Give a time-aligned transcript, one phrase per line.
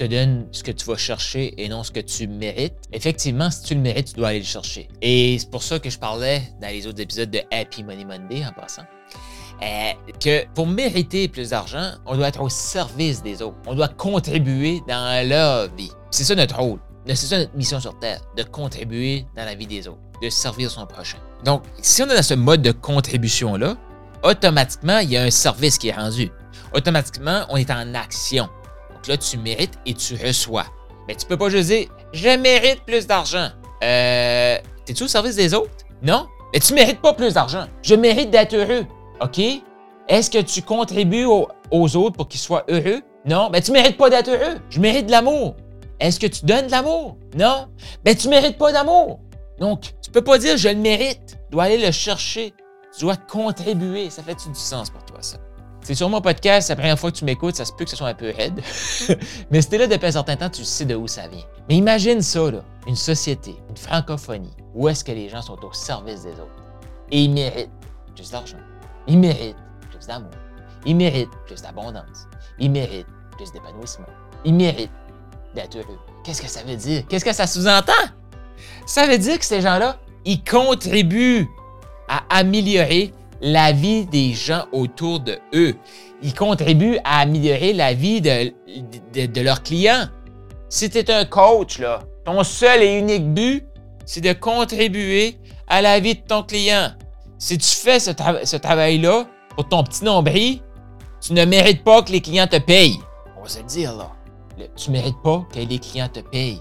[0.00, 2.72] te donne ce que tu vas chercher et non ce que tu mérites.
[2.90, 4.88] Effectivement, si tu le mérites, tu dois aller le chercher.
[5.02, 8.42] Et c'est pour ça que je parlais dans les autres épisodes de Happy Money Monday
[8.46, 8.84] en passant.
[9.62, 13.58] Euh, que pour mériter plus d'argent, on doit être au service des autres.
[13.66, 15.92] On doit contribuer dans leur vie.
[16.10, 16.78] C'est ça notre rôle.
[17.06, 20.70] C'est ça notre mission sur Terre, de contribuer dans la vie des autres, de servir
[20.70, 21.18] son prochain.
[21.44, 23.76] Donc, si on est dans ce mode de contribution-là,
[24.22, 26.30] automatiquement, il y a un service qui est rendu.
[26.72, 28.48] Automatiquement, on est en action.
[29.00, 30.66] Donc là, tu mérites et tu reçois.
[31.08, 33.48] Mais tu peux pas juste dire Je mérite plus d'argent.
[33.82, 34.58] Euh.
[34.84, 35.70] T'es-tu au service des autres?
[36.02, 36.26] Non?
[36.52, 37.64] Mais tu mérites pas plus d'argent.
[37.82, 38.84] Je mérite d'être heureux.
[39.22, 39.40] OK?
[40.06, 43.00] Est-ce que tu contribues aux, autres pour qu'ils soient heureux?
[43.24, 43.48] Non?
[43.50, 44.58] Mais tu mérites pas d'être heureux.
[44.68, 45.56] Je mérite de l'amour.
[45.98, 47.16] Est-ce que tu donnes de l'amour?
[47.38, 47.68] Non?
[48.04, 49.20] Mais tu mérites pas d'amour.
[49.58, 51.38] Donc, tu peux pas dire je le mérite.
[51.48, 52.52] Tu dois aller le chercher.
[52.94, 54.10] Tu dois contribuer.
[54.10, 55.38] Ça fait-tu du sens pour toi, ça?
[55.82, 57.96] C'est sur mon podcast, la première fois que tu m'écoutes, ça se peut que ce
[57.96, 58.60] soit un peu raide.
[59.50, 61.44] Mais si t'es là depuis un certain temps, tu sais de où ça vient.
[61.68, 65.72] Mais imagine ça, là, une société, une francophonie, où est-ce que les gens sont au
[65.72, 66.64] service des autres?
[67.10, 67.70] Et ils méritent
[68.14, 68.58] plus d'argent.
[69.06, 69.56] Ils méritent
[69.90, 70.30] plus d'amour.
[70.84, 72.26] Ils méritent plus d'abondance.
[72.58, 74.06] Ils méritent plus d'épanouissement.
[74.44, 74.90] Ils méritent
[75.54, 75.98] d'être heureux.
[76.24, 77.04] Qu'est-ce que ça veut dire?
[77.08, 77.92] Qu'est-ce que ça sous-entend?
[78.86, 81.48] Ça veut dire que ces gens-là, ils contribuent
[82.08, 85.74] à améliorer la vie des gens autour de eux.
[86.22, 90.08] Ils contribuent à améliorer la vie de, leurs clients.
[90.68, 91.80] Si tu es un coach,
[92.24, 93.66] ton seul et unique but,
[94.04, 96.90] c'est de contribuer à la vie de ton client.
[97.38, 100.60] Si tu fais ce, travail-là pour ton petit nombril,
[101.20, 102.98] tu ne mérites pas que les clients te payent.
[103.38, 104.12] On va se dire, là.
[104.76, 106.60] Tu ne mérites pas que les clients te payent.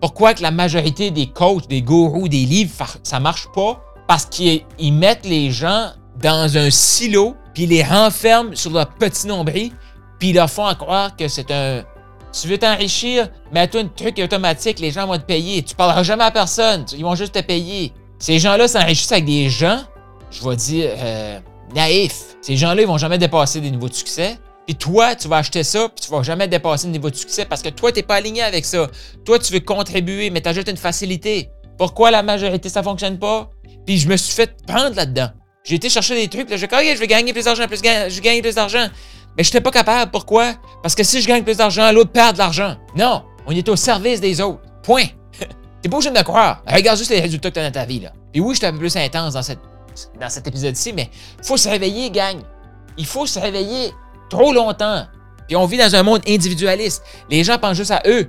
[0.00, 2.72] Pourquoi que la majorité des coachs, des gourous, des livres,
[3.02, 3.80] ça ne marche pas?
[4.08, 5.92] Parce qu'ils mettent les gens
[6.22, 9.72] dans un silo, puis ils les renferment sur leur petit nombril,
[10.18, 11.84] puis ils leur font croire que c'est un.
[12.32, 15.62] Tu veux t'enrichir, mets-toi un truc automatique, les gens vont te payer.
[15.62, 17.92] Tu parleras jamais à personne, ils vont juste te payer.
[18.18, 19.80] Ces gens-là s'enrichissent avec des gens,
[20.30, 21.40] je vais dire, euh,
[21.74, 22.36] naïfs.
[22.42, 24.38] Ces gens-là, ils vont jamais dépasser des niveaux de succès.
[24.66, 27.44] Puis toi, tu vas acheter ça, puis tu vas jamais dépasser le niveau de succès
[27.44, 28.86] parce que toi, tu n'es pas aligné avec ça.
[29.24, 31.50] Toi, tu veux contribuer, mais tu ajoutes une facilité.
[31.76, 33.50] Pourquoi la majorité, ça fonctionne pas?
[33.86, 35.30] Puis je me suis fait prendre là-dedans.
[35.64, 38.14] J'ai été chercher des trucs, là, je vais, je vais gagner plus d'argent, plus je
[38.14, 38.88] vais gagner plus d'argent.
[39.36, 40.10] Mais je n'étais pas capable.
[40.10, 40.54] Pourquoi?
[40.82, 42.76] Parce que si je gagne plus d'argent, l'autre perd de l'argent.
[42.96, 44.60] Non, on est au service des autres.
[44.82, 45.04] Point.
[45.82, 46.62] T'es pas obligé de croire.
[46.66, 48.00] Regarde juste les résultats que tu as dans ta vie.
[48.00, 48.12] Là.
[48.32, 49.60] Puis oui, je suis un peu plus intense dans, cette,
[50.20, 51.08] dans cet épisode-ci, mais
[51.42, 52.38] faut se réveiller, gang.
[52.96, 53.92] Il faut se réveiller
[54.28, 55.06] trop longtemps.
[55.46, 57.02] Puis on vit dans un monde individualiste.
[57.28, 58.28] Les gens pensent juste à eux.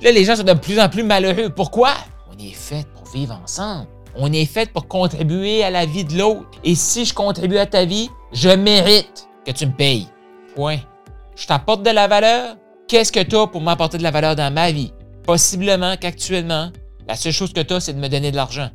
[0.00, 1.50] Là, les gens sont de plus en plus malheureux.
[1.50, 1.92] Pourquoi?
[2.30, 3.88] On est fait pour vivre ensemble.
[4.16, 6.48] On est fait pour contribuer à la vie de l'autre.
[6.64, 10.08] Et si je contribue à ta vie, je mérite que tu me payes.
[10.54, 10.78] Point.
[11.36, 12.56] Je t'apporte de la valeur.
[12.88, 14.92] Qu'est-ce que tu as pour m'apporter de la valeur dans ma vie?
[15.24, 16.70] Possiblement qu'actuellement,
[17.06, 18.70] la seule chose que tu as, c'est de me donner de l'argent.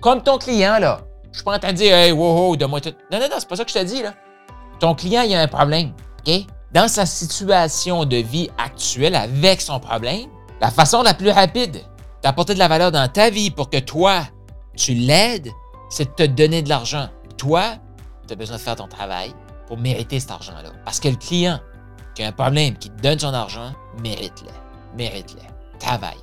[0.00, 1.00] Comme ton client, là.
[1.30, 2.92] Je suis pas en train de dire, hey, wow, wow, donne-moi tout.
[3.10, 4.12] Non, non, non, c'est pas ça que je te dis, là.
[4.80, 5.92] Ton client, il a un problème.
[6.26, 6.32] OK?
[6.74, 10.26] Dans sa situation de vie actuelle avec son problème,
[10.60, 11.82] la façon la plus rapide
[12.22, 14.22] d'apporter de la valeur dans ta vie pour que toi,
[14.76, 15.50] tu l'aides,
[15.90, 17.08] c'est de te donner de l'argent.
[17.36, 17.76] Toi,
[18.26, 19.32] tu as besoin de faire ton travail
[19.66, 20.70] pour mériter cet argent-là.
[20.84, 21.60] Parce que le client
[22.14, 23.72] qui a un problème, qui te donne son argent,
[24.02, 24.50] mérite-le.
[24.96, 25.42] Mérite-le.
[25.78, 26.18] Travaille.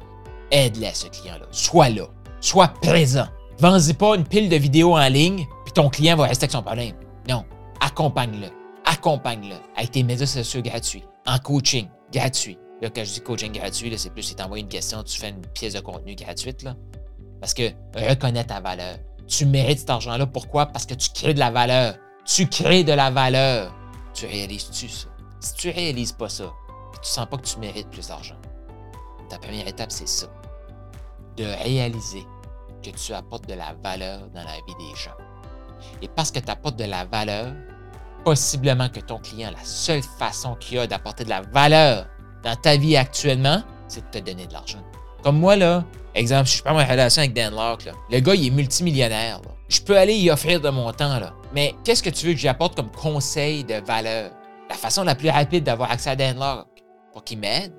[0.51, 1.45] Aide-le, ce client-là.
[1.51, 2.05] Sois là.
[2.41, 3.27] Sois présent.
[3.59, 6.63] Vends-y pas une pile de vidéos en ligne, puis ton client va rester avec son
[6.63, 6.95] problème.
[7.27, 7.43] Non.
[7.81, 8.47] Accompagne-le.
[8.85, 12.57] Accompagne-le avec tes médias sociaux gratuits, en coaching gratuit.
[12.81, 15.41] Là, quand je dis coaching gratuit, c'est plus si tu une question, tu fais une
[15.53, 16.65] pièce de contenu gratuite.
[17.39, 18.97] Parce que reconnais ta valeur.
[19.27, 20.25] Tu mérites cet argent-là.
[20.25, 20.65] Pourquoi?
[20.68, 21.95] Parce que tu crées de la valeur.
[22.25, 23.74] Tu crées de la valeur.
[24.13, 25.07] Tu réalises-tu ça?
[25.39, 26.51] Si tu réalises pas ça,
[27.01, 28.36] tu sens pas que tu mérites plus d'argent,
[29.30, 30.27] ta première étape, c'est ça.
[31.38, 32.25] de réaliser
[32.83, 35.15] que tu apportes de la valeur dans la vie des gens.
[36.01, 37.53] Et parce que tu apportes de la valeur,
[38.25, 42.07] possiblement que ton client, la seule façon qu'il a d'apporter de la valeur
[42.44, 44.83] dans ta vie actuellement, c'est de te donner de l'argent.
[45.24, 45.83] Comme moi, là,
[46.16, 49.42] exemple, je suis pas en relation avec Dan Locke, le gars, il est multimillionnaire.
[49.68, 51.19] Je peux aller y offrir de mon temps,
[51.54, 54.31] mais qu'est-ce que tu veux que j'apporte comme conseil de valeur?
[54.69, 56.83] La façon la plus rapide d'avoir accès à Dan Locke
[57.13, 57.74] pour qu'il m'aide,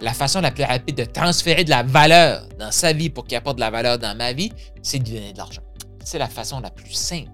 [0.00, 3.36] la façon la plus rapide de transférer de la valeur dans sa vie pour qu'il
[3.36, 4.52] apporte de la valeur dans ma vie,
[4.82, 5.62] c'est de lui donner de l'argent.
[6.04, 7.30] C'est la façon la plus simple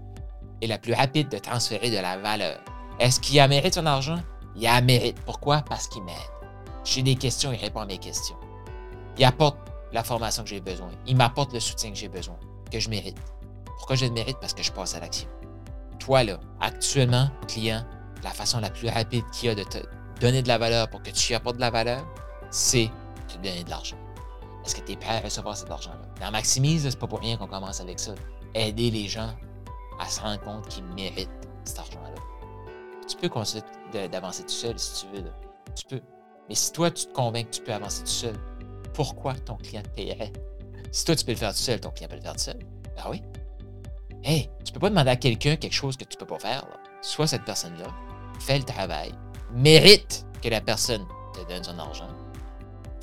[0.61, 2.59] et la plus rapide de transférer de la valeur.
[2.99, 4.19] Est-ce qu'il a mérite son argent?
[4.57, 5.17] Il a mérite.
[5.27, 5.63] Pourquoi?
[5.69, 6.15] Parce qu'il m'aide.
[6.85, 8.37] J'ai des questions, il répond à mes questions.
[9.17, 9.59] Il apporte
[9.93, 10.91] la formation que j'ai besoin.
[11.07, 12.37] Il m'apporte le soutien que j'ai besoin,
[12.71, 13.17] que je mérite.
[13.79, 14.39] Pourquoi je le mérite?
[14.41, 15.29] Parce que je passe à l'action.
[15.99, 17.85] Toi, là, actuellement, client,
[18.23, 19.79] la façon la plus rapide qu'il y a de te
[20.21, 22.05] donner de la valeur pour que tu apportes de la valeur,
[22.51, 23.97] c'est de te donner de l'argent.
[24.65, 26.01] Est-ce que tu es prêt à recevoir cet argent-là?
[26.21, 28.15] Dans Maximise, c'est pas pour rien qu'on commence avec ça.
[28.55, 29.31] Aider les gens
[30.01, 31.29] à se rendre compte qu'ils méritent
[31.65, 32.21] cet argent-là.
[33.07, 33.63] Tu peux continuer
[34.11, 35.31] d'avancer tout seul si tu veux.
[35.77, 36.01] Tu peux.
[36.49, 38.35] Mais si toi, tu te convaincs que tu peux avancer tout seul,
[38.95, 40.33] pourquoi ton client te paierait?
[40.93, 42.59] Si toi, tu peux le faire tout seul, ton client peut le faire tout seul.
[42.97, 43.23] Ben oui.
[44.23, 46.65] Hey, tu peux pas demander à quelqu'un quelque chose que tu peux pas faire.
[47.03, 47.87] Soit cette personne-là
[48.41, 49.13] fait le travail,
[49.53, 51.05] mérite que la personne
[51.35, 52.09] te donne son argent,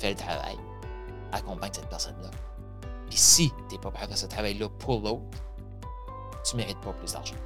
[0.00, 0.56] fait le travail,
[1.30, 2.30] accompagne cette personne-là.
[3.08, 5.38] Puis si tu n'es pas prêt à faire ce travail-là pour l'autre,
[6.44, 7.36] tu mérites pas plus d'argent.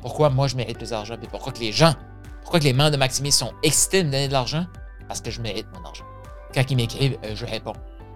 [0.00, 1.16] Pourquoi moi je mérite plus d'argent?
[1.16, 1.94] Puis pourquoi que les gens,
[2.40, 4.66] pourquoi que les membres de Maximis sont excités de me donner de l'argent?
[5.06, 6.04] Parce que je mérite mon argent.
[6.54, 7.72] Quand ils m'écrivent, euh, je réponds.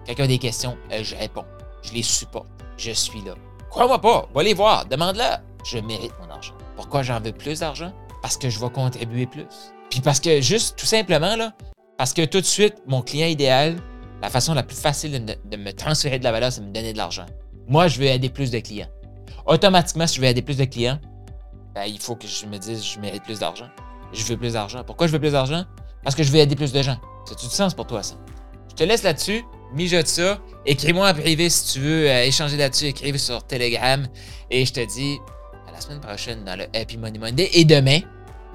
[0.07, 1.45] Quand ils ont des questions, euh, je réponds.
[1.83, 2.47] Je les supporte.
[2.77, 3.33] Je suis là.
[3.69, 5.37] Crois-moi pas, va les voir, demande-le.
[5.65, 6.53] Je mérite mon argent.
[6.75, 7.91] Pourquoi j'en veux plus d'argent?
[8.21, 9.45] Parce que je vais contribuer plus.
[9.89, 11.35] Puis parce que juste, tout simplement,
[11.97, 13.75] parce que tout de suite, mon client idéal,
[14.21, 16.93] la façon la plus facile de, me transférer de la valeur, c'est de me donner
[16.93, 17.25] de l'argent.
[17.67, 18.87] Moi, je veux aider plus de clients.
[19.45, 20.99] Automatiquement, si je veux aider plus de clients,
[21.75, 23.67] ben, il faut que je me dise je mérite plus d'argent.
[24.13, 24.83] Je veux plus d'argent.
[24.85, 25.65] Pourquoi je veux plus d'argent?
[26.03, 26.97] Parce que je veux aider plus de gens.
[27.29, 28.15] Ça a du sens pour toi, ça?
[28.71, 29.43] Je te laisse là-dessus.
[29.75, 30.39] Mijote ça.
[30.65, 32.85] Écris-moi en privé si tu veux euh, échanger là-dessus.
[32.85, 34.07] Écrive sur Telegram.
[34.49, 35.19] Et je te dis
[35.67, 37.49] à la semaine prochaine dans le Happy Money Monday.
[37.53, 37.99] Et demain,